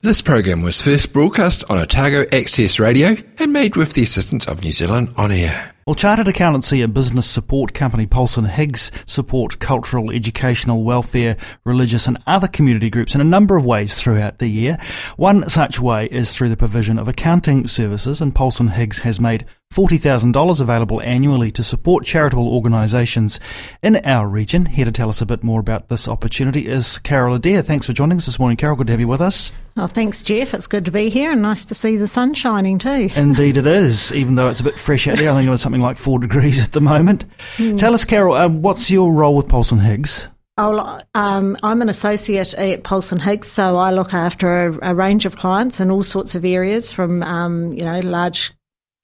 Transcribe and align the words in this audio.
This 0.00 0.22
program 0.22 0.62
was 0.62 0.80
first 0.80 1.12
broadcast 1.12 1.68
on 1.68 1.76
Otago 1.76 2.24
Access 2.30 2.78
Radio 2.78 3.16
and 3.40 3.52
made 3.52 3.74
with 3.74 3.94
the 3.94 4.02
assistance 4.02 4.46
of 4.46 4.62
New 4.62 4.70
Zealand 4.70 5.12
On 5.16 5.32
Air. 5.32 5.74
Well, 5.88 5.96
chartered 5.96 6.28
accountancy 6.28 6.82
and 6.82 6.94
business 6.94 7.26
support 7.26 7.74
company 7.74 8.06
Polson 8.06 8.44
Higgs 8.44 8.92
support 9.06 9.58
cultural, 9.58 10.12
educational, 10.12 10.84
welfare, 10.84 11.36
religious 11.64 12.06
and 12.06 12.22
other 12.28 12.46
community 12.46 12.90
groups 12.90 13.16
in 13.16 13.20
a 13.20 13.24
number 13.24 13.56
of 13.56 13.64
ways 13.64 13.96
throughout 13.96 14.38
the 14.38 14.46
year. 14.46 14.78
One 15.16 15.48
such 15.48 15.80
way 15.80 16.06
is 16.12 16.32
through 16.32 16.50
the 16.50 16.56
provision 16.56 16.96
of 16.96 17.08
accounting 17.08 17.66
services 17.66 18.20
and 18.20 18.32
Polson 18.32 18.68
Higgs 18.68 19.00
has 19.00 19.18
made 19.18 19.46
$40,000 19.72 20.60
available 20.60 21.00
annually 21.02 21.50
to 21.52 21.62
support 21.62 22.04
charitable 22.04 22.48
organisations 22.48 23.38
in 23.82 23.96
our 24.04 24.26
region. 24.26 24.66
Here 24.66 24.84
to 24.84 24.92
tell 24.92 25.08
us 25.08 25.20
a 25.20 25.26
bit 25.26 25.44
more 25.44 25.60
about 25.60 25.88
this 25.88 26.08
opportunity 26.08 26.66
is 26.66 26.98
Carol 26.98 27.34
Adair. 27.34 27.62
Thanks 27.62 27.86
for 27.86 27.92
joining 27.92 28.18
us 28.18 28.26
this 28.26 28.38
morning, 28.38 28.56
Carol. 28.56 28.76
Good 28.76 28.86
to 28.88 28.92
have 28.94 29.00
you 29.00 29.08
with 29.08 29.20
us. 29.20 29.52
Oh, 29.76 29.86
thanks, 29.86 30.22
Jeff. 30.22 30.54
It's 30.54 30.66
good 30.66 30.84
to 30.86 30.90
be 30.90 31.10
here 31.10 31.30
and 31.30 31.42
nice 31.42 31.64
to 31.66 31.74
see 31.74 31.96
the 31.96 32.08
sun 32.08 32.34
shining 32.34 32.78
too. 32.78 33.10
Indeed, 33.14 33.58
it 33.58 33.66
is, 33.66 34.12
even 34.12 34.34
though 34.34 34.48
it's 34.48 34.60
a 34.60 34.64
bit 34.64 34.78
fresh 34.78 35.06
out 35.06 35.18
there. 35.18 35.30
I 35.30 35.34
think 35.34 35.50
it's 35.50 35.62
something 35.62 35.82
like 35.82 35.98
four 35.98 36.18
degrees 36.18 36.64
at 36.64 36.72
the 36.72 36.80
moment. 36.80 37.24
Mm. 37.58 37.78
Tell 37.78 37.94
us, 37.94 38.04
Carol, 38.04 38.34
um, 38.34 38.62
what's 38.62 38.90
your 38.90 39.12
role 39.12 39.36
with 39.36 39.48
Polson 39.48 39.78
Higgs? 39.78 40.28
Oh, 40.60 41.00
um, 41.14 41.56
I'm 41.62 41.82
an 41.82 41.88
associate 41.88 42.52
at 42.54 42.82
Polson 42.82 43.20
Higgs, 43.20 43.46
so 43.46 43.76
I 43.76 43.92
look 43.92 44.12
after 44.12 44.66
a, 44.66 44.90
a 44.90 44.94
range 44.94 45.24
of 45.24 45.36
clients 45.36 45.78
in 45.78 45.88
all 45.88 46.02
sorts 46.02 46.34
of 46.34 46.44
areas, 46.44 46.90
from 46.90 47.22
um, 47.22 47.72
you 47.72 47.84
know 47.84 48.00
large 48.00 48.52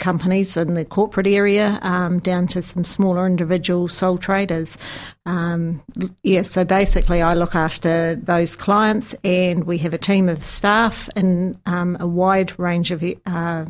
companies 0.04 0.54
in 0.54 0.74
the 0.74 0.84
corporate 0.84 1.26
area 1.26 1.78
um, 1.80 2.18
down 2.18 2.46
to 2.46 2.60
some 2.60 2.84
smaller 2.84 3.26
individual 3.26 3.88
sole 3.88 4.18
traders. 4.18 4.76
Um, 5.24 5.82
yeah, 6.22 6.42
so 6.42 6.62
basically, 6.62 7.22
I 7.22 7.32
look 7.32 7.54
after 7.54 8.14
those 8.16 8.54
clients, 8.54 9.14
and 9.24 9.64
we 9.64 9.78
have 9.78 9.94
a 9.94 9.98
team 9.98 10.28
of 10.28 10.44
staff 10.44 11.08
in 11.16 11.58
um, 11.64 11.96
a 12.00 12.06
wide 12.06 12.52
range 12.58 12.90
of 12.90 13.02
uh, 13.24 13.64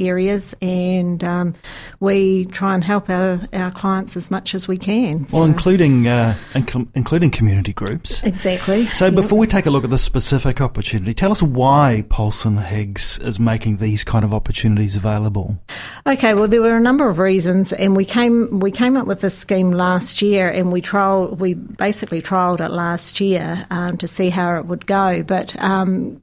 areas, 0.00 0.54
and 0.62 1.22
um, 1.22 1.54
we 2.00 2.46
try 2.46 2.74
and 2.74 2.82
help 2.82 3.08
our, 3.10 3.40
our 3.52 3.70
clients 3.70 4.16
as 4.16 4.30
much 4.30 4.54
as 4.54 4.66
we 4.66 4.76
can. 4.76 5.20
Well, 5.32 5.42
so. 5.42 5.44
including 5.44 6.08
uh, 6.08 6.34
inc- 6.52 6.88
including 6.94 7.30
community 7.30 7.72
groups. 7.72 8.22
Exactly. 8.22 8.86
So, 8.86 9.06
yep. 9.06 9.14
before 9.14 9.38
we 9.38 9.46
take 9.46 9.66
a 9.66 9.70
look 9.70 9.84
at 9.84 9.90
the 9.90 9.98
specific 9.98 10.60
opportunity, 10.60 11.14
tell 11.14 11.32
us 11.32 11.42
why 11.42 12.04
Polson 12.08 12.56
Higgs 12.56 13.18
is 13.20 13.38
making 13.38 13.76
these 13.76 14.04
kind 14.04 14.24
of 14.24 14.34
opportunities 14.34 14.96
available. 14.96 15.62
Okay. 16.06 16.34
Well, 16.34 16.48
there 16.48 16.62
were 16.62 16.76
a 16.76 16.80
number 16.80 17.08
of 17.08 17.18
reasons, 17.18 17.72
and 17.72 17.96
we 17.96 18.04
came 18.04 18.60
we 18.60 18.70
came 18.70 18.96
up 18.96 19.06
with 19.06 19.20
this 19.20 19.36
scheme 19.36 19.70
last 19.70 20.22
year, 20.22 20.48
and 20.48 20.72
we 20.72 20.80
trial 20.80 21.34
we 21.34 21.54
basically 21.54 22.22
trialled 22.22 22.60
it 22.60 22.70
last 22.70 23.20
year 23.20 23.66
um, 23.70 23.96
to 23.98 24.08
see 24.08 24.30
how 24.30 24.56
it 24.56 24.66
would 24.66 24.86
go, 24.86 25.22
but. 25.22 25.60
Um, 25.62 26.22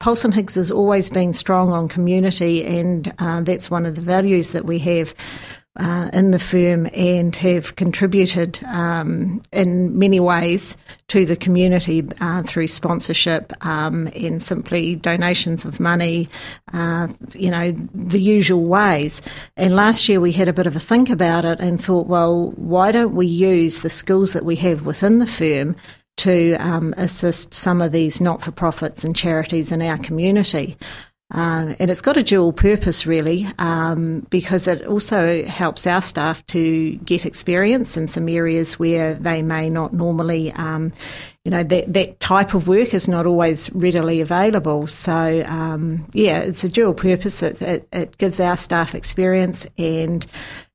Polson 0.00 0.30
Higgs 0.30 0.54
has 0.54 0.70
always 0.70 1.10
been 1.10 1.32
strong 1.32 1.72
on 1.72 1.88
community, 1.88 2.64
and 2.64 3.12
uh, 3.18 3.40
that's 3.40 3.70
one 3.70 3.84
of 3.84 3.96
the 3.96 4.00
values 4.00 4.52
that 4.52 4.64
we 4.64 4.78
have 4.78 5.12
uh, 5.78 6.10
in 6.12 6.30
the 6.32 6.38
firm 6.38 6.88
and 6.92 7.34
have 7.36 7.76
contributed 7.76 8.58
um, 8.64 9.42
in 9.52 9.96
many 9.98 10.18
ways 10.18 10.76
to 11.08 11.24
the 11.24 11.36
community 11.36 12.06
uh, 12.20 12.42
through 12.42 12.66
sponsorship 12.66 13.52
um, 13.64 14.08
and 14.14 14.42
simply 14.42 14.96
donations 14.96 15.64
of 15.64 15.78
money, 15.78 16.28
uh, 16.72 17.08
you 17.34 17.50
know, 17.50 17.72
the 17.94 18.20
usual 18.20 18.64
ways. 18.64 19.22
And 19.56 19.76
last 19.76 20.08
year 20.08 20.20
we 20.20 20.32
had 20.32 20.48
a 20.48 20.52
bit 20.52 20.66
of 20.66 20.74
a 20.74 20.80
think 20.80 21.10
about 21.10 21.44
it 21.44 21.60
and 21.60 21.82
thought, 21.82 22.06
well, 22.06 22.50
why 22.52 22.90
don't 22.90 23.14
we 23.14 23.26
use 23.26 23.80
the 23.80 23.90
skills 23.90 24.32
that 24.32 24.44
we 24.44 24.56
have 24.56 24.84
within 24.84 25.18
the 25.18 25.26
firm 25.26 25.76
to 26.18 26.54
um, 26.54 26.94
assist 26.96 27.54
some 27.54 27.80
of 27.80 27.92
these 27.92 28.20
not 28.20 28.42
for 28.42 28.50
profits 28.50 29.04
and 29.04 29.16
charities 29.16 29.72
in 29.72 29.82
our 29.82 29.98
community. 29.98 30.76
Uh, 31.30 31.74
and 31.78 31.90
it's 31.90 32.00
got 32.00 32.16
a 32.16 32.22
dual 32.22 32.54
purpose, 32.54 33.06
really, 33.06 33.46
um, 33.58 34.20
because 34.30 34.66
it 34.66 34.86
also 34.86 35.44
helps 35.44 35.86
our 35.86 36.00
staff 36.00 36.44
to 36.46 36.92
get 37.04 37.26
experience 37.26 37.98
in 37.98 38.08
some 38.08 38.30
areas 38.30 38.78
where 38.78 39.12
they 39.12 39.42
may 39.42 39.68
not 39.68 39.92
normally, 39.92 40.50
um, 40.52 40.90
you 41.44 41.50
know, 41.50 41.62
that, 41.62 41.92
that 41.92 42.18
type 42.20 42.54
of 42.54 42.66
work 42.66 42.94
is 42.94 43.08
not 43.08 43.26
always 43.26 43.70
readily 43.74 44.22
available. 44.22 44.86
So, 44.86 45.44
um, 45.46 46.08
yeah, 46.14 46.38
it's 46.38 46.64
a 46.64 46.68
dual 46.68 46.94
purpose. 46.94 47.42
It, 47.42 47.60
it, 47.60 47.88
it 47.92 48.16
gives 48.16 48.40
our 48.40 48.56
staff 48.56 48.94
experience 48.94 49.66
and 49.76 50.26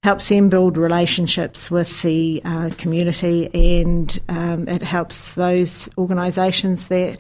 helps 0.04 0.30
them 0.30 0.50
build 0.50 0.78
relationships 0.78 1.72
with 1.72 2.00
the 2.04 2.44
uh, 2.46 2.70
community, 2.78 3.50
and 3.82 4.20
um, 4.30 4.68
it 4.68 4.84
helps 4.84 5.32
those 5.32 5.90
organisations 5.98 6.90
that 6.90 7.20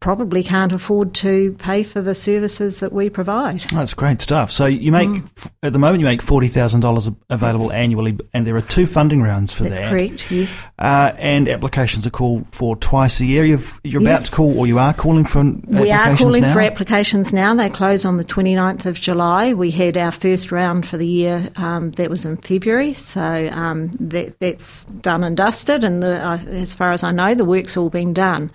probably 0.00 0.42
can't 0.42 0.72
afford 0.72 1.14
to 1.14 1.52
pay 1.54 1.82
for 1.82 2.00
the 2.00 2.14
services 2.14 2.80
that 2.80 2.92
we 2.92 3.10
provide. 3.10 3.60
That's 3.72 3.94
great 3.94 4.20
stuff. 4.22 4.50
So 4.50 4.66
you 4.66 4.90
make 4.90 5.08
mm. 5.08 5.50
at 5.62 5.72
the 5.72 5.78
moment 5.78 6.00
you 6.00 6.06
make 6.06 6.22
forty 6.22 6.48
thousand 6.48 6.80
dollars 6.80 7.10
available 7.28 7.68
that's, 7.68 7.76
annually, 7.76 8.18
and 8.32 8.46
there 8.46 8.56
are 8.56 8.62
two 8.62 8.86
funding 8.86 9.22
rounds 9.22 9.52
for 9.52 9.64
that's 9.64 9.78
that. 9.78 9.90
That's 9.90 9.90
correct. 9.90 10.30
Yes. 10.30 10.64
Uh, 10.78 11.12
and 11.18 11.48
applications 11.48 12.06
are 12.06 12.10
called 12.10 12.46
for 12.52 12.76
twice 12.76 13.20
a 13.20 13.26
year. 13.26 13.44
you 13.44 13.56
are 13.56 13.60
yes. 13.84 14.00
about 14.00 14.24
to 14.26 14.32
call, 14.32 14.58
or 14.58 14.66
you 14.66 14.78
are 14.78 14.94
calling 14.94 15.24
for. 15.24 15.44
We 15.66 15.90
are 15.90 16.16
calling 16.16 16.42
now? 16.42 16.54
for 16.54 16.60
applications 16.60 17.32
now. 17.32 17.54
They 17.54 17.68
close 17.68 18.04
on 18.04 18.16
the 18.16 18.24
29th 18.24 18.86
of 18.86 19.00
July. 19.00 19.52
We 19.52 19.70
had 19.70 19.96
our 19.96 20.12
first 20.12 20.50
round 20.50 20.86
for 20.86 20.96
the 20.96 21.06
year. 21.06 21.50
Um, 21.56 21.90
that 21.92 22.10
was 22.10 22.24
in 22.24 22.36
February, 22.38 22.94
so 22.94 23.48
um, 23.52 23.88
that, 24.00 24.38
that's 24.40 24.84
done 24.86 25.24
and 25.24 25.36
dusted. 25.36 25.84
And 25.84 26.02
the, 26.02 26.24
uh, 26.24 26.38
as 26.48 26.74
far 26.74 26.92
as 26.92 27.02
I 27.02 27.12
know, 27.12 27.34
the 27.34 27.44
work's 27.44 27.76
all 27.76 27.90
been 27.90 28.12
done. 28.12 28.50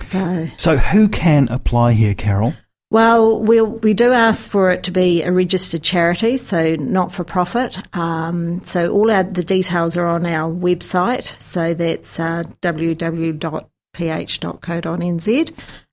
So, 0.00 0.48
so 0.56 0.76
who 0.76 1.08
can 1.08 1.48
apply 1.48 1.92
here, 1.92 2.14
Carol? 2.14 2.54
Well, 2.90 3.40
we 3.40 3.60
we 3.60 3.94
do 3.94 4.12
ask 4.12 4.48
for 4.48 4.70
it 4.70 4.84
to 4.84 4.92
be 4.92 5.22
a 5.22 5.32
registered 5.32 5.82
charity, 5.82 6.36
so 6.36 6.76
not 6.76 7.10
for 7.10 7.24
profit. 7.24 7.76
Um, 7.96 8.64
so 8.64 8.92
all 8.92 9.10
our, 9.10 9.24
the 9.24 9.42
details 9.42 9.96
are 9.96 10.06
on 10.06 10.24
our 10.24 10.52
website. 10.52 11.36
So 11.40 11.74
that's 11.74 12.20
uh, 12.20 12.44
www.ph.co.nz. 12.62 13.76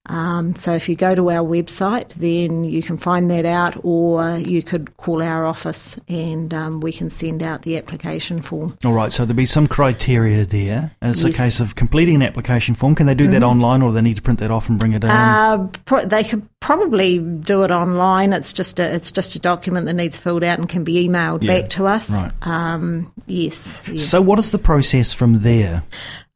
Um, 0.07 0.55
so 0.55 0.73
if 0.73 0.89
you 0.89 0.95
go 0.95 1.15
to 1.15 1.31
our 1.31 1.45
website, 1.45 2.09
then 2.15 2.65
you 2.65 2.83
can 2.83 2.97
find 2.97 3.31
that 3.31 3.45
out, 3.45 3.77
or 3.83 4.37
you 4.37 4.61
could 4.61 4.97
call 4.97 5.23
our 5.23 5.45
office 5.45 5.97
and 6.09 6.53
um, 6.53 6.81
we 6.81 6.91
can 6.91 7.09
send 7.09 7.41
out 7.41 7.61
the 7.61 7.77
application 7.77 8.41
form. 8.41 8.77
All 8.83 8.93
right. 8.93 9.11
So 9.11 9.23
there'll 9.23 9.37
be 9.37 9.45
some 9.45 9.67
criteria 9.67 10.45
there. 10.45 10.91
It's 11.01 11.23
yes. 11.23 11.33
a 11.33 11.37
case 11.37 11.59
of 11.59 11.75
completing 11.75 12.15
an 12.15 12.21
application 12.21 12.75
form. 12.75 12.95
Can 12.95 13.05
they 13.05 13.15
do 13.15 13.25
mm-hmm. 13.25 13.33
that 13.33 13.43
online, 13.43 13.81
or 13.81 13.91
do 13.91 13.95
they 13.95 14.01
need 14.01 14.17
to 14.17 14.21
print 14.21 14.39
that 14.39 14.51
off 14.51 14.67
and 14.67 14.77
bring 14.77 14.93
it 14.93 15.03
in? 15.03 15.09
Uh, 15.09 15.69
pro- 15.85 16.05
they 16.05 16.23
could 16.23 16.47
probably 16.63 17.19
do 17.19 17.63
it 17.63 17.71
online. 17.71 18.31
It's 18.31 18.53
just 18.53 18.79
a 18.79 18.95
it's 18.95 19.11
just 19.11 19.35
a 19.35 19.39
document 19.39 19.85
that 19.87 19.95
needs 19.95 20.17
filled 20.17 20.45
out 20.45 20.59
and 20.59 20.69
can 20.69 20.85
be 20.85 21.07
emailed 21.07 21.43
yeah. 21.43 21.59
back 21.59 21.69
to 21.71 21.87
us. 21.87 22.09
Right. 22.09 22.31
Um, 22.41 23.11
yes. 23.27 23.83
Yeah. 23.85 23.97
So 23.97 24.21
what 24.21 24.39
is 24.39 24.51
the 24.51 24.57
process 24.57 25.13
from 25.13 25.39
there? 25.39 25.83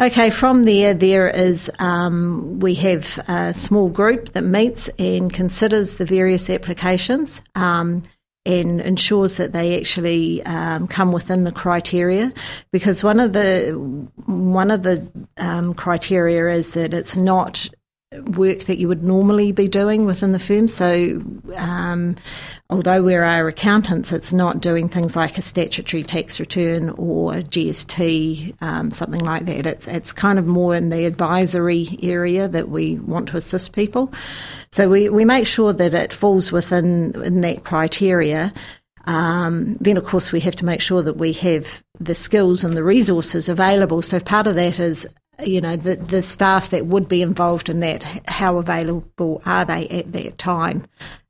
Okay, 0.01 0.29
from 0.29 0.63
there, 0.65 0.93
there 0.93 1.29
is 1.29 1.71
um, 1.79 2.59
we 2.59 2.75
have 2.75 3.17
a 3.29 3.53
small 3.53 3.89
group 3.89 4.33
that 4.33 4.43
meets 4.43 4.89
and 4.99 5.33
considers 5.33 5.93
the 5.95 6.05
various 6.05 6.49
applications. 6.49 7.41
Um, 7.55 8.03
and 8.45 8.79
ensures 8.79 9.35
that 9.35 9.51
they 9.51 9.77
actually 9.77 10.41
um, 10.45 10.87
come 10.87 11.11
within 11.11 11.43
the 11.43 11.51
criteria, 11.51 12.31
because 12.71 13.03
one 13.03 13.19
of 13.19 13.33
the 13.33 13.71
one 14.25 14.71
of 14.71 14.83
the 14.83 15.05
um, 15.35 15.73
criteria 15.73 16.47
is 16.55 16.71
that 16.71 16.93
it's 16.93 17.17
not 17.17 17.67
work 18.13 18.59
that 18.59 18.77
you 18.77 18.87
would 18.87 19.03
normally 19.03 19.51
be 19.51 19.67
doing 19.67 20.05
within 20.05 20.31
the 20.31 20.39
firm. 20.39 20.69
So, 20.69 21.19
um, 21.55 22.15
although 22.69 23.03
we're 23.03 23.23
our 23.23 23.49
accountants, 23.49 24.13
it's 24.13 24.31
not 24.31 24.61
doing 24.61 24.87
things 24.87 25.15
like 25.15 25.37
a 25.37 25.41
statutory 25.41 26.03
tax 26.03 26.39
return 26.39 26.89
or 26.91 27.33
GST, 27.33 28.55
um, 28.61 28.91
something 28.91 29.23
like 29.23 29.45
that. 29.47 29.65
It's, 29.65 29.87
it's 29.87 30.13
kind 30.13 30.39
of 30.39 30.47
more 30.47 30.73
in 30.73 30.89
the 30.89 31.05
advisory 31.05 31.99
area 32.01 32.47
that 32.47 32.69
we 32.69 32.97
want 32.97 33.27
to 33.29 33.37
assist 33.37 33.73
people. 33.73 34.13
So, 34.71 34.87
we, 34.87 35.09
we 35.09 35.25
make 35.25 35.45
sure 35.45 35.73
that 35.73 35.93
it 35.93 36.13
falls 36.13 36.49
within 36.49 37.21
in 37.23 37.41
that 37.41 37.65
criteria. 37.65 38.53
Um, 39.05 39.75
then, 39.81 39.97
of 39.97 40.05
course, 40.05 40.31
we 40.31 40.39
have 40.41 40.55
to 40.57 40.65
make 40.65 40.81
sure 40.81 41.01
that 41.01 41.17
we 41.17 41.33
have 41.33 41.83
the 41.99 42.15
skills 42.15 42.63
and 42.63 42.75
the 42.75 42.83
resources 42.83 43.49
available. 43.49 44.01
So, 44.01 44.21
part 44.21 44.47
of 44.47 44.55
that 44.55 44.79
is 44.79 45.05
you 45.43 45.61
know, 45.61 45.75
the, 45.75 45.95
the 45.95 46.23
staff 46.23 46.69
that 46.71 46.87
would 46.87 47.07
be 47.07 47.21
involved 47.21 47.69
in 47.69 47.79
that, 47.81 48.03
how 48.27 48.57
available 48.57 49.41
are 49.45 49.65
they 49.65 49.87
at 49.89 50.11
that 50.13 50.37
time? 50.37 50.85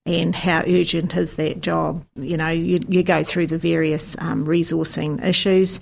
And 0.05 0.33
how 0.33 0.61
urgent 0.61 1.15
is 1.17 1.33
that 1.33 1.59
job? 1.59 2.05
You 2.15 2.37
know, 2.37 2.49
you, 2.49 2.79
you 2.87 3.03
go 3.03 3.23
through 3.23 3.47
the 3.47 3.57
various 3.57 4.15
um, 4.19 4.45
resourcing 4.45 5.21
issues. 5.23 5.81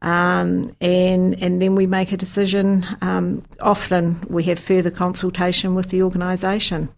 Um, 0.00 0.76
and 0.82 1.42
and 1.42 1.62
then 1.62 1.74
we 1.76 1.86
make 1.86 2.12
a 2.12 2.18
decision. 2.18 2.86
Um, 3.00 3.42
often 3.60 4.22
we 4.28 4.42
have 4.44 4.58
further 4.58 4.90
consultation 4.90 5.74
with 5.74 5.88
the 5.88 6.02
organisation. 6.02 6.90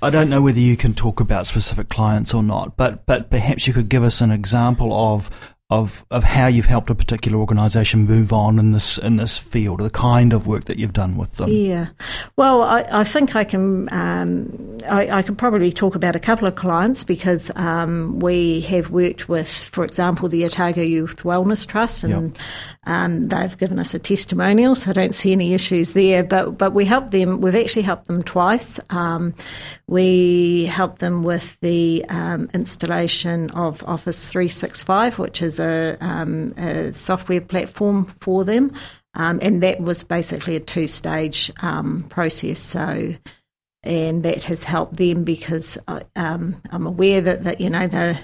I 0.00 0.08
don't 0.08 0.30
know 0.30 0.40
whether 0.40 0.60
you 0.60 0.74
can 0.74 0.94
talk 0.94 1.20
about 1.20 1.46
specific 1.46 1.90
clients 1.90 2.32
or 2.32 2.42
not, 2.42 2.78
but 2.78 3.04
but 3.04 3.28
perhaps 3.28 3.66
you 3.66 3.74
could 3.74 3.90
give 3.90 4.02
us 4.02 4.22
an 4.22 4.30
example 4.30 4.94
of 4.94 5.53
of 5.70 6.04
of 6.10 6.24
how 6.24 6.46
you've 6.46 6.66
helped 6.66 6.90
a 6.90 6.94
particular 6.94 7.38
organisation 7.38 8.04
move 8.04 8.34
on 8.34 8.58
in 8.58 8.72
this 8.72 8.98
in 8.98 9.16
this 9.16 9.38
field, 9.38 9.80
the 9.80 9.88
kind 9.88 10.34
of 10.34 10.46
work 10.46 10.64
that 10.64 10.78
you've 10.78 10.92
done 10.92 11.16
with 11.16 11.36
them. 11.36 11.48
Yeah, 11.48 11.88
well, 12.36 12.62
I, 12.62 12.84
I 12.90 13.04
think 13.04 13.34
I 13.34 13.44
can 13.44 13.90
um, 13.90 14.78
I, 14.90 15.08
I, 15.08 15.22
could 15.22 15.38
probably 15.38 15.72
talk 15.72 15.94
about 15.94 16.14
a 16.14 16.20
couple 16.20 16.46
of 16.46 16.54
clients 16.54 17.02
because 17.02 17.50
um, 17.56 18.18
we 18.20 18.60
have 18.62 18.90
worked 18.90 19.30
with, 19.30 19.50
for 19.50 19.84
example, 19.84 20.28
the 20.28 20.44
Otago 20.44 20.82
Youth 20.82 21.22
Wellness 21.22 21.66
Trust, 21.66 22.04
and 22.04 22.36
yep. 22.36 22.46
um, 22.84 23.28
they've 23.28 23.56
given 23.56 23.78
us 23.78 23.94
a 23.94 23.98
testimonial, 23.98 24.74
so 24.74 24.90
I 24.90 24.92
don't 24.92 25.14
see 25.14 25.32
any 25.32 25.54
issues 25.54 25.92
there. 25.92 26.22
But 26.22 26.58
but 26.58 26.74
we 26.74 26.84
helped 26.84 27.10
them. 27.10 27.40
We've 27.40 27.56
actually 27.56 27.82
helped 27.82 28.06
them 28.06 28.22
twice. 28.22 28.78
Um, 28.90 29.34
we 29.86 30.66
helped 30.66 30.98
them 30.98 31.22
with 31.22 31.58
the 31.60 32.04
um, 32.10 32.50
installation 32.52 33.50
of 33.52 33.82
Office 33.84 34.28
three 34.28 34.48
six 34.48 34.82
five, 34.82 35.18
which 35.18 35.40
is 35.40 35.53
a, 35.58 35.96
um, 36.00 36.52
a 36.56 36.92
software 36.92 37.40
platform 37.40 38.12
for 38.20 38.44
them. 38.44 38.72
Um, 39.14 39.38
and 39.42 39.62
that 39.62 39.80
was 39.80 40.02
basically 40.02 40.56
a 40.56 40.60
two 40.60 40.88
stage 40.88 41.52
um, 41.62 42.04
process. 42.08 42.58
So, 42.58 43.14
and 43.82 44.22
that 44.22 44.42
has 44.44 44.64
helped 44.64 44.96
them 44.96 45.24
because 45.24 45.78
um, 46.16 46.60
I'm 46.70 46.86
aware 46.86 47.20
that, 47.20 47.44
that 47.44 47.60
you 47.60 47.70
know 47.70 47.86
they 47.86 48.18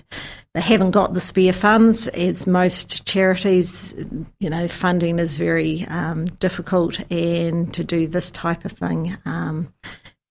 they 0.54 0.60
haven't 0.60 0.92
got 0.92 1.14
the 1.14 1.20
spare 1.20 1.52
funds 1.52 2.08
as 2.08 2.46
most 2.46 3.04
charities. 3.06 3.94
You 4.40 4.48
know, 4.48 4.66
funding 4.66 5.18
is 5.18 5.36
very 5.36 5.86
um, 5.86 6.24
difficult, 6.24 6.98
and 7.10 7.72
to 7.74 7.84
do 7.84 8.08
this 8.08 8.30
type 8.30 8.64
of 8.64 8.72
thing, 8.72 9.16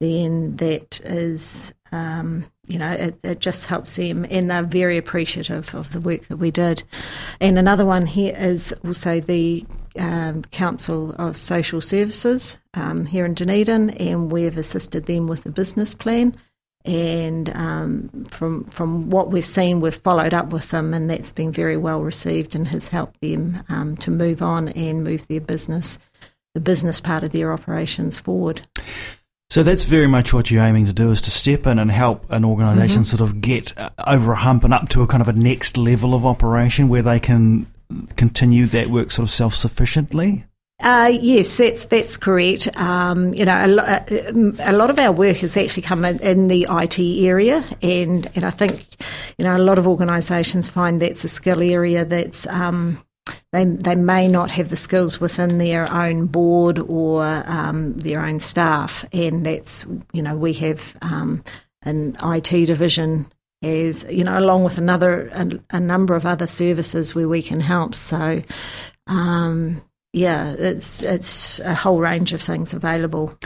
then 0.02 0.56
that 0.56 1.00
is 1.04 1.74
um, 1.92 2.46
you 2.68 2.78
know, 2.78 2.92
it, 2.92 3.20
it, 3.24 3.40
just 3.40 3.66
helps 3.66 3.96
them, 3.96 4.26
and 4.30 4.52
they're 4.52 4.64
very 4.64 4.98
appreciative 4.98 5.74
of 5.74 5.92
the 5.92 6.00
work 6.00 6.28
that 6.28 6.38
we 6.38 6.52
did. 6.52 6.84
And 7.42 7.58
another 7.58 7.86
one 7.86 8.06
here 8.06 8.36
is 8.38 8.74
also 8.86 9.20
the 9.20 9.66
um, 9.98 10.44
Council 10.44 11.16
of 11.18 11.36
Social 11.36 11.82
Services 11.82 12.58
um, 12.76 13.08
here 13.08 13.26
in 13.26 13.34
Dunedin, 13.34 13.90
and 13.92 14.32
we've 14.32 14.58
assisted 14.58 15.06
them 15.06 15.26
with 15.28 15.46
a 15.46 15.50
business 15.50 15.94
plan. 15.94 16.36
And 16.86 17.50
um, 17.56 18.26
from 18.30 18.64
from 18.66 19.10
what 19.10 19.32
we've 19.32 19.46
seen, 19.46 19.82
we've 19.82 19.96
followed 19.96 20.34
up 20.34 20.54
with 20.54 20.70
them, 20.70 20.94
and 20.94 21.10
that's 21.10 21.32
been 21.32 21.52
very 21.52 21.76
well 21.76 22.02
received, 22.02 22.56
and 22.56 22.68
has 22.68 22.88
helped 22.88 23.20
them 23.20 23.64
um, 23.68 23.96
to 23.98 24.12
move 24.12 24.42
on 24.42 24.70
and 24.70 25.04
move 25.04 25.28
their 25.28 25.42
business, 25.42 26.00
the 26.54 26.62
business 26.62 27.00
part 27.00 27.24
of 27.24 27.32
their 27.32 27.52
operations 27.52 28.18
forward. 28.18 28.62
So 29.52 29.64
that's 29.64 29.86
very 29.86 30.06
much 30.06 30.32
what 30.32 30.52
you're 30.52 30.64
aiming 30.64 30.86
to 30.86 30.94
do 30.94 31.12
is 31.12 31.22
to 31.22 31.32
step 31.32 31.66
in 31.66 31.80
and 31.80 31.90
help 31.90 32.24
an 32.30 32.46
organisation 32.46 33.02
mm-hmm. 33.02 33.18
sort 33.18 33.28
of 33.28 33.42
get 33.42 33.76
uh, 33.80 33.90
over 34.06 34.34
a 34.34 34.36
hump 34.36 34.64
and 34.64 34.76
up 34.76 34.90
to 34.90 35.02
a 35.02 35.08
kind 35.08 35.22
of 35.22 35.28
a 35.28 35.34
next 35.34 35.76
level 35.76 36.14
of 36.14 36.24
operation 36.24 36.88
where 36.88 37.02
they 37.02 37.20
can 37.20 37.66
continue 38.16 38.68
that 38.68 38.92
work 38.92 39.10
sort 39.10 39.28
of 39.28 39.32
self 39.32 39.56
sufficiently. 39.56 40.46
Uh, 40.82 41.12
yes, 41.20 41.58
that's 41.58 41.86
that's 41.86 42.16
correct. 42.16 42.70
Um, 42.78 43.34
you 43.34 43.44
know, 43.44 43.66
a, 43.66 43.68
lo- 43.68 43.84
uh, 43.84 44.72
a, 44.72 44.72
lot 44.72 44.92
of 44.92 45.00
our 45.00 45.12
work 45.12 45.38
has 45.38 45.58
actually 45.58 45.84
come 45.84 46.06
in, 46.06 46.20
in, 46.20 46.48
the 46.48 46.68
IT 46.70 47.00
area, 47.00 47.66
and 47.82 48.30
and 48.36 48.46
I 48.46 48.50
think 48.52 48.86
you 49.38 49.44
know 49.44 49.58
a 49.58 49.60
lot 49.60 49.78
of 49.78 49.88
organisations 49.88 50.70
find 50.70 51.02
that's 51.02 51.26
a 51.26 51.28
skill 51.28 51.62
area 51.62 52.06
that's 52.06 52.48
um, 52.48 53.04
they 53.52 53.66
they 53.66 53.96
may 53.96 54.28
not 54.28 54.52
have 54.52 54.70
the 54.70 54.76
skills 54.76 55.20
within 55.20 55.58
their 55.58 55.92
own 55.92 56.28
board 56.28 56.78
or 56.80 57.24
um, 57.48 57.94
their 57.94 58.24
own 58.24 58.40
staff, 58.40 59.06
and 59.12 59.46
that's 59.46 59.86
you 60.14 60.22
know 60.22 60.36
we 60.36 60.54
have 60.54 60.96
um, 61.02 61.44
an 61.84 62.16
IT 62.24 62.66
division 62.66 63.26
as 63.64 64.06
you 64.10 64.24
know 64.24 64.38
along 64.38 64.64
with 64.64 64.78
another 64.78 65.30
a, 65.34 65.76
a, 65.76 65.80
number 65.80 66.16
of 66.16 66.26
other 66.26 66.48
services 66.48 67.16
where 67.16 67.30
we 67.30 67.42
can 67.42 67.62
help. 67.62 67.96
So. 67.96 68.42
Um, 69.08 69.82
yeah, 70.12 70.56
it's 70.58 71.04
it's 71.04 71.60
a 71.60 71.76
whole 71.76 72.00
range 72.00 72.34
of 72.34 72.42
things 72.42 72.74
available 72.74 73.38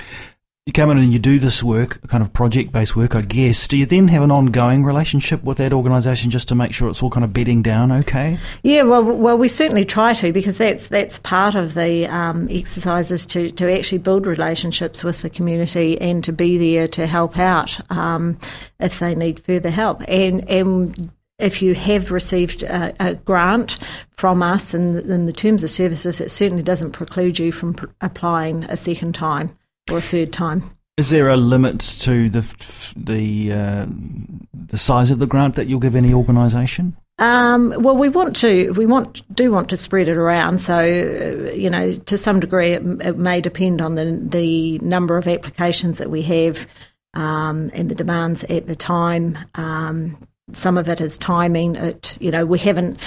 you 0.65 0.71
come 0.71 0.89
in 0.91 0.97
and 0.97 1.11
you 1.11 1.19
do 1.19 1.39
this 1.39 1.61
work, 1.61 1.99
kind 2.07 2.23
of 2.23 2.31
project 2.31 2.71
based 2.71 2.95
work, 2.95 3.15
I 3.15 3.21
guess. 3.21 3.67
Do 3.67 3.77
you 3.77 3.85
then 3.85 4.07
have 4.07 4.23
an 4.23 4.31
ongoing 4.31 4.85
relationship 4.85 5.43
with 5.43 5.57
that 5.57 5.73
organisation 5.73 6.31
just 6.31 6.47
to 6.47 6.55
make 6.55 6.73
sure 6.73 6.87
it's 6.87 7.03
all 7.03 7.09
kind 7.09 7.25
of 7.25 7.33
bedding 7.33 7.61
down 7.61 7.91
okay? 7.91 8.37
Yeah, 8.61 8.83
well, 8.83 9.03
well, 9.03 9.37
we 9.37 9.49
certainly 9.49 9.83
try 9.83 10.13
to 10.13 10.31
because 10.31 10.57
that's 10.57 10.87
that's 10.87 11.19
part 11.19 11.55
of 11.55 11.73
the 11.73 12.07
um, 12.07 12.47
exercises 12.49 13.25
to, 13.27 13.51
to 13.51 13.77
actually 13.77 13.97
build 13.97 14.25
relationships 14.25 15.03
with 15.03 15.21
the 15.21 15.29
community 15.29 15.99
and 15.99 16.23
to 16.23 16.31
be 16.31 16.57
there 16.57 16.87
to 16.89 17.07
help 17.07 17.37
out 17.37 17.77
um, 17.91 18.39
if 18.79 18.99
they 18.99 19.15
need 19.15 19.41
further 19.41 19.69
help. 19.69 20.01
And 20.07 20.49
and 20.49 21.11
if 21.39 21.61
you 21.61 21.75
have 21.75 22.09
received 22.09 22.63
a, 22.63 22.95
a 23.05 23.15
grant 23.15 23.79
from 24.15 24.41
us 24.41 24.73
in, 24.73 24.97
in, 25.11 25.25
the 25.25 25.33
terms 25.33 25.61
of 25.61 25.69
services, 25.69 26.21
it 26.21 26.31
certainly 26.31 26.63
doesn't 26.63 26.93
preclude 26.93 27.37
you 27.37 27.51
from 27.51 27.73
pr- 27.73 27.87
applying 27.99 28.63
a 28.65 28.77
second 28.77 29.13
time 29.13 29.49
or 29.91 29.97
a 29.97 30.01
third 30.01 30.33
time. 30.33 30.75
Is 30.97 31.09
there 31.09 31.27
a 31.29 31.37
limit 31.37 31.79
to 32.01 32.29
the 32.29 32.41
the 32.95 33.51
uh, 33.51 33.85
the 34.53 34.77
size 34.77 35.09
of 35.09 35.19
the 35.19 35.27
grant 35.27 35.55
that 35.55 35.67
you'll 35.67 35.79
give 35.79 35.95
any 35.95 36.13
organisation? 36.13 36.95
Um, 37.19 37.73
well, 37.79 37.95
we 37.95 38.09
want 38.09 38.35
to 38.37 38.71
we 38.73 38.85
want 38.85 39.23
do 39.35 39.51
want 39.51 39.69
to 39.69 39.77
spread 39.77 40.07
it 40.07 40.17
around. 40.17 40.59
So 40.59 40.77
uh, 40.77 41.51
you 41.53 41.69
know, 41.69 41.93
to 41.93 42.17
some 42.17 42.39
degree, 42.39 42.73
it, 42.73 42.83
it, 43.01 43.17
may 43.17 43.41
depend 43.41 43.81
on 43.81 43.95
the 43.95 44.19
the 44.21 44.77
number 44.79 45.17
of 45.17 45.27
applications 45.27 45.97
that 45.97 46.11
we 46.11 46.21
have 46.23 46.67
um, 47.15 47.71
and 47.73 47.89
the 47.89 47.95
demands 47.95 48.43
at 48.45 48.67
the 48.67 48.75
time. 48.75 49.37
Um, 49.55 50.17
some 50.51 50.77
of 50.77 50.89
it 50.89 51.01
is 51.01 51.17
timing. 51.17 51.75
It, 51.75 52.17
you 52.19 52.29
know, 52.29 52.45
we 52.45 52.59
haven't 52.59 52.99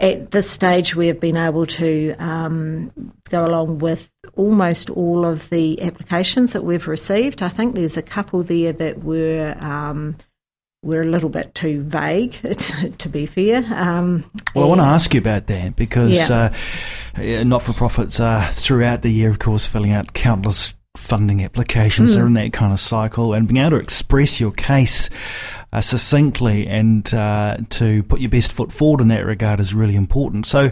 at 0.00 0.30
this 0.30 0.50
stage 0.50 0.96
we 0.96 1.06
have 1.06 1.20
been 1.20 1.36
able 1.36 1.66
to 1.66 2.14
um, 2.18 2.90
go 3.28 3.46
along 3.46 3.78
with 3.78 4.10
almost 4.40 4.88
all 4.90 5.26
of 5.26 5.50
the 5.50 5.80
applications 5.82 6.54
that 6.54 6.64
we've 6.64 6.88
received. 6.88 7.42
I 7.42 7.50
think 7.50 7.74
there's 7.74 7.96
a 7.96 8.02
couple 8.02 8.42
there 8.42 8.72
that 8.72 9.04
were. 9.04 9.56
Um, 9.60 10.16
were 10.82 11.02
a 11.02 11.06
little 11.06 11.28
bit 11.28 11.54
too 11.54 11.82
vague, 11.82 12.32
to 12.98 13.08
be 13.10 13.26
fair. 13.26 13.58
Um, 13.70 14.24
well, 14.54 14.64
I 14.64 14.68
want 14.68 14.80
to 14.80 14.86
ask 14.86 15.12
you 15.12 15.20
about 15.20 15.46
that 15.48 15.76
because 15.76 16.30
yeah. 16.30 16.54
uh, 17.18 17.44
not 17.44 17.60
for 17.60 17.74
profits 17.74 18.18
are 18.18 18.50
throughout 18.50 19.02
the 19.02 19.10
year, 19.10 19.28
of 19.28 19.38
course, 19.38 19.66
filling 19.66 19.92
out 19.92 20.14
countless 20.14 20.72
funding 20.96 21.44
applications. 21.44 22.12
Mm. 22.12 22.14
They're 22.14 22.26
in 22.28 22.32
that 22.32 22.54
kind 22.54 22.72
of 22.72 22.80
cycle, 22.80 23.34
and 23.34 23.46
being 23.46 23.58
able 23.58 23.72
to 23.72 23.76
express 23.76 24.40
your 24.40 24.52
case 24.52 25.10
uh, 25.72 25.80
succinctly 25.80 26.66
and 26.66 27.12
uh, 27.14 27.58
to 27.70 28.02
put 28.04 28.20
your 28.20 28.30
best 28.30 28.52
foot 28.52 28.72
forward 28.72 29.00
in 29.00 29.08
that 29.08 29.24
regard 29.24 29.60
is 29.60 29.74
really 29.74 29.96
important. 29.96 30.46
So, 30.46 30.70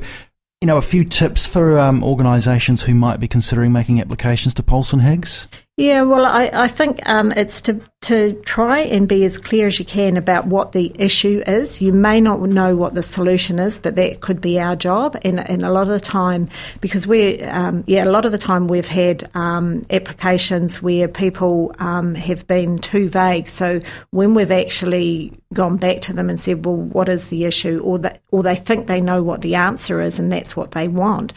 you 0.61 0.67
know, 0.67 0.77
a 0.77 0.83
few 0.83 1.05
tips 1.05 1.47
for 1.47 1.79
um, 1.79 2.03
organisations 2.03 2.83
who 2.83 2.93
might 2.93 3.21
be 3.21 3.29
considering 3.29 3.71
making 3.71 4.01
applications 4.01 4.53
to 4.55 4.63
Polson 4.63 4.99
Higgs. 4.99 5.47
Yeah, 5.79 6.03
well, 6.03 6.27
I, 6.27 6.51
I 6.53 6.67
think 6.67 7.09
um, 7.09 7.31
it's 7.31 7.61
to 7.63 7.81
to 8.01 8.33
try 8.45 8.81
and 8.81 9.09
be 9.09 9.25
as 9.25 9.39
clear 9.39 9.69
as 9.69 9.79
you 9.79 9.85
can 9.85 10.17
about 10.17 10.47
what 10.47 10.73
the 10.73 10.91
issue 10.99 11.41
is. 11.47 11.81
You 11.81 11.93
may 11.93 12.21
not 12.21 12.41
know 12.41 12.75
what 12.75 12.95
the 12.95 13.03
solution 13.03 13.61
is, 13.61 13.79
but 13.79 13.95
that 13.95 14.21
could 14.21 14.41
be 14.41 14.59
our 14.59 14.75
job. 14.75 15.17
And, 15.23 15.39
and 15.49 15.63
a 15.63 15.71
lot 15.71 15.83
of 15.83 15.89
the 15.89 16.01
time, 16.01 16.49
because 16.81 17.07
we're, 17.07 17.39
um, 17.51 17.85
yeah, 17.87 18.05
a 18.05 18.11
lot 18.11 18.25
of 18.25 18.33
the 18.33 18.39
time 18.39 18.67
we've 18.67 18.89
had 18.89 19.29
um, 19.35 19.85
applications 19.91 20.81
where 20.81 21.07
people 21.07 21.75
um, 21.81 22.15
have 22.15 22.47
been 22.47 22.79
too 22.79 23.09
vague. 23.09 23.49
So 23.49 23.81
when 24.11 24.33
we've 24.35 24.53
actually 24.53 25.33
gone 25.53 25.77
back 25.77 26.01
to 26.03 26.13
them 26.13 26.31
and 26.31 26.41
said, 26.41 26.65
well, 26.65 26.77
what 26.77 27.09
is 27.09 27.29
the 27.29 27.45
issue? 27.45 27.81
Or, 27.85 27.99
that, 27.99 28.21
or 28.31 28.43
they 28.43 28.57
think 28.57 28.87
they 28.87 29.01
know 29.01 29.23
what 29.23 29.43
the 29.43 29.57
answer 29.57 30.01
is 30.01 30.19
and 30.19 30.33
that's 30.33 30.57
what 30.57 30.71
they 30.71 30.89
want 30.89 31.33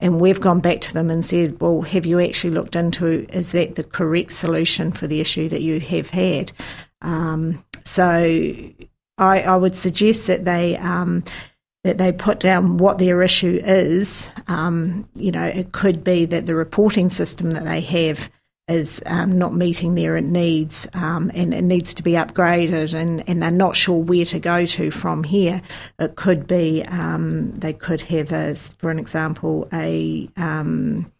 and 0.00 0.20
we've 0.20 0.40
gone 0.40 0.60
back 0.60 0.80
to 0.82 0.94
them 0.94 1.10
and 1.10 1.24
said, 1.24 1.60
well, 1.60 1.82
have 1.82 2.04
you 2.04 2.20
actually 2.20 2.52
looked 2.52 2.76
into 2.76 3.26
is 3.32 3.52
that 3.52 3.76
the 3.76 3.84
correct 3.84 4.32
solution 4.32 4.92
for 4.92 5.06
the 5.06 5.20
issue 5.20 5.48
that 5.48 5.62
you 5.62 5.80
have 5.80 6.10
had? 6.10 6.52
Um, 7.02 7.64
so 7.84 8.04
I, 9.18 9.42
I, 9.42 9.56
would 9.56 9.74
suggest 9.74 10.26
that 10.26 10.44
they 10.44 10.76
um, 10.76 11.24
that 11.84 11.98
they 11.98 12.12
put 12.12 12.40
down 12.40 12.78
what 12.78 12.98
their 12.98 13.22
issue 13.22 13.60
is. 13.64 14.28
Um, 14.48 15.08
you 15.14 15.30
know, 15.30 15.44
it 15.44 15.72
could 15.72 16.02
be 16.02 16.24
that 16.26 16.46
the 16.46 16.54
reporting 16.54 17.10
system 17.10 17.50
that 17.52 17.64
they 17.64 17.80
have 17.80 18.30
is 18.68 19.00
um, 19.06 19.38
not 19.38 19.54
meeting 19.54 19.94
their 19.94 20.20
needs 20.20 20.88
um, 20.94 21.30
and 21.34 21.54
it 21.54 21.62
needs 21.62 21.94
to 21.94 22.02
be 22.02 22.12
upgraded 22.12 22.94
and, 22.94 23.22
and 23.28 23.42
they're 23.42 23.50
not 23.50 23.76
sure 23.76 23.98
where 23.98 24.24
to 24.24 24.40
go 24.40 24.66
to 24.66 24.90
from 24.90 25.22
here. 25.22 25.62
It 26.00 26.16
could 26.16 26.46
be 26.46 26.84
um, 26.84 27.52
they 27.52 27.72
could 27.72 28.00
have, 28.02 28.32
as 28.32 28.70
for 28.78 28.90
an 28.90 28.98
example, 28.98 29.68
a 29.72 30.28
um, 30.36 31.12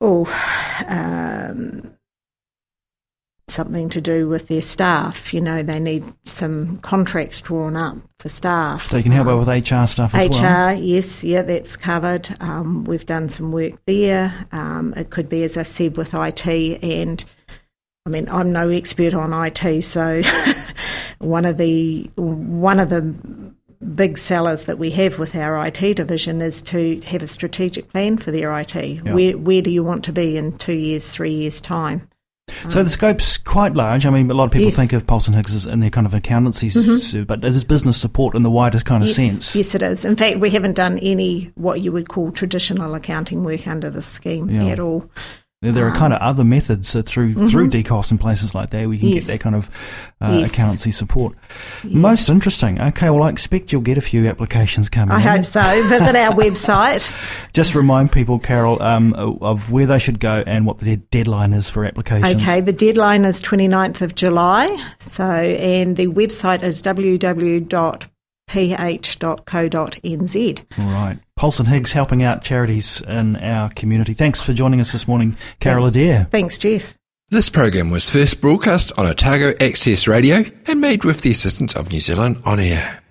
oh 0.00 0.26
um, 0.86 1.94
something 3.52 3.88
to 3.90 4.00
do 4.00 4.28
with 4.28 4.48
their 4.48 4.62
staff. 4.62 5.32
You 5.32 5.40
know, 5.40 5.62
they 5.62 5.78
need 5.78 6.04
some 6.24 6.78
contracts 6.78 7.40
drawn 7.40 7.76
up 7.76 7.98
for 8.18 8.28
staff. 8.28 8.88
So 8.88 8.96
you 8.96 9.02
can 9.02 9.12
help 9.12 9.28
out 9.28 9.38
with 9.38 9.48
HR 9.48 9.86
stuff 9.86 10.14
as 10.14 10.28
HR, 10.28 10.42
well? 10.42 10.74
yes, 10.74 11.22
yeah, 11.22 11.42
that's 11.42 11.76
covered. 11.76 12.34
Um, 12.40 12.84
we've 12.84 13.06
done 13.06 13.28
some 13.28 13.52
work 13.52 13.74
there. 13.86 14.46
Um, 14.52 14.94
it 14.96 15.10
could 15.10 15.28
be, 15.28 15.44
as 15.44 15.56
I 15.56 15.62
said, 15.62 15.96
with 15.96 16.14
IT 16.14 16.46
and 16.82 17.24
I 18.04 18.10
mean, 18.10 18.28
I'm 18.28 18.50
no 18.50 18.68
expert 18.68 19.14
on 19.14 19.32
IT, 19.32 19.82
so 19.82 20.22
one 21.18 21.44
of 21.44 21.56
the 21.56 22.10
one 22.16 22.80
of 22.80 22.88
the 22.88 23.02
big 23.94 24.18
sellers 24.18 24.64
that 24.64 24.78
we 24.78 24.90
have 24.90 25.18
with 25.18 25.34
our 25.34 25.66
IT 25.66 25.96
division 25.96 26.40
is 26.40 26.62
to 26.62 27.00
have 27.02 27.22
a 27.22 27.26
strategic 27.28 27.90
plan 27.90 28.16
for 28.16 28.30
their 28.30 28.58
IT. 28.58 28.74
Yeah. 28.74 29.14
Where 29.14 29.38
where 29.38 29.62
do 29.62 29.70
you 29.70 29.84
want 29.84 30.04
to 30.04 30.12
be 30.12 30.36
in 30.36 30.58
two 30.58 30.72
years, 30.72 31.10
three 31.10 31.32
years 31.32 31.60
time? 31.60 32.08
So 32.68 32.82
the 32.82 32.90
scope's 32.90 33.38
quite 33.38 33.74
large. 33.74 34.06
I 34.06 34.10
mean, 34.10 34.30
a 34.30 34.34
lot 34.34 34.44
of 34.44 34.50
people 34.52 34.66
Yes. 34.66 34.76
think 34.76 34.92
of 34.92 35.06
Polson 35.06 35.34
Higgs 35.34 35.54
as 35.54 35.66
in 35.66 35.80
their 35.80 35.90
kind 35.90 36.06
of 36.06 36.14
accountancy, 36.14 36.68
mm-hmm. 36.68 36.94
s- 36.94 37.24
but 37.26 37.40
there's 37.40 37.64
business 37.64 37.96
support 37.96 38.34
in 38.34 38.42
the 38.42 38.50
widest 38.50 38.84
kind 38.84 39.02
of 39.02 39.08
yes, 39.08 39.16
sense. 39.16 39.56
yes, 39.56 39.74
it 39.74 39.82
is. 39.82 40.04
In 40.04 40.16
fact, 40.16 40.38
we 40.38 40.50
haven't 40.50 40.74
done 40.76 40.98
any 40.98 41.50
what 41.54 41.80
you 41.82 41.92
would 41.92 42.08
call 42.08 42.30
traditional 42.30 42.94
accounting 42.94 43.44
work 43.44 43.66
under 43.66 43.90
the 43.90 44.02
scheme 44.02 44.48
Yeah. 44.50 44.66
at 44.66 44.78
all. 44.80 45.08
There, 45.62 45.86
are 45.86 45.94
kind 45.96 46.12
of 46.12 46.20
other 46.20 46.42
methods 46.44 46.94
uh, 46.96 47.02
through 47.02 47.46
through 47.46 47.68
DCOS 47.70 48.10
and 48.10 48.18
places 48.20 48.52
like 48.54 48.70
that 48.70 48.84
where 48.86 48.92
you 48.94 48.98
can 48.98 49.08
Mm-hmm. 49.08 49.14
Yes. 49.14 49.26
get 49.28 49.32
that 49.34 49.40
kind 49.40 49.54
of 49.56 49.70
uh, 50.20 50.36
Yes. 50.40 50.50
accountancy 50.50 50.90
support. 50.90 51.36
Most 51.84 52.28
interesting. 52.28 52.80
Okay, 52.80 53.10
well, 53.10 53.22
I 53.22 53.30
expect 53.30 53.70
you'll 53.72 53.80
get 53.82 53.96
a 53.96 54.00
few 54.02 54.26
applications 54.28 54.88
coming. 54.88 55.12
I 55.12 55.20
in. 55.20 55.22
hope 55.38 55.44
so. 55.44 55.62
Visit 55.88 56.16
our 56.16 56.32
website. 56.36 57.08
Just 57.52 57.74
remind 57.74 58.10
people, 58.12 58.38
Carol, 58.40 58.82
um, 58.82 59.12
of 59.14 59.70
where 59.70 59.86
they 59.86 59.98
should 59.98 60.18
go 60.20 60.42
and 60.46 60.66
what 60.66 60.78
the 60.78 60.96
deadline 60.96 61.52
is 61.52 61.70
for 61.70 61.84
applications. 61.84 62.42
Okay, 62.42 62.60
the 62.60 62.72
deadline 62.72 63.24
is 63.24 63.40
29th 63.40 64.00
of 64.00 64.14
July. 64.14 64.68
So, 64.98 65.24
and 65.24 65.96
the 65.96 66.08
website 66.08 66.62
is 66.62 66.82
www.ph.co.nz. 68.52 70.60
All 70.78 70.92
right. 70.92 71.18
Polson 71.36 71.66
Higgs 71.66 71.92
helping 71.92 72.22
out 72.22 72.42
charities 72.42 73.00
in 73.02 73.36
our 73.36 73.70
community. 73.70 74.14
Thanks 74.14 74.42
for 74.42 74.52
joining 74.52 74.80
us 74.80 74.92
this 74.92 75.08
morning, 75.08 75.36
Carol 75.60 75.86
Adair. 75.86 76.28
Thanks, 76.30 76.58
Jeff. 76.58 76.94
This 77.30 77.48
program 77.48 77.90
was 77.90 78.10
first 78.10 78.42
broadcast 78.42 78.92
on 78.98 79.06
Otago 79.06 79.54
Access 79.58 80.06
Radio 80.06 80.44
and 80.66 80.80
made 80.80 81.04
with 81.04 81.22
the 81.22 81.30
assistance 81.30 81.74
of 81.74 81.90
New 81.90 82.00
Zealand 82.00 82.38
On 82.44 82.60
Air. 82.60 83.01